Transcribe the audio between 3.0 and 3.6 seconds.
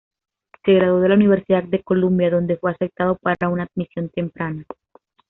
para